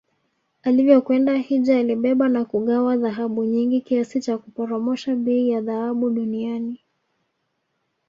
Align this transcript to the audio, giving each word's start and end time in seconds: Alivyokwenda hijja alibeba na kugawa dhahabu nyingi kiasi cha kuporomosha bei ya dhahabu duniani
Alivyokwenda 0.63 1.37
hijja 1.37 1.77
alibeba 1.79 2.29
na 2.29 2.45
kugawa 2.45 2.97
dhahabu 2.97 3.45
nyingi 3.45 3.81
kiasi 3.81 4.19
cha 4.21 4.37
kuporomosha 4.37 5.15
bei 5.15 5.49
ya 5.49 5.61
dhahabu 5.61 6.09
duniani 6.09 6.79